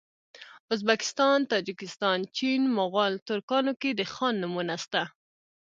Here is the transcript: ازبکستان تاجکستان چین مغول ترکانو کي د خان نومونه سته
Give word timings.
ازبکستان 0.73 1.37
تاجکستان 1.53 2.19
چین 2.35 2.61
مغول 2.77 3.13
ترکانو 3.27 3.73
کي 3.81 3.89
د 3.93 4.01
خان 4.13 4.33
نومونه 4.41 4.75
سته 4.83 5.03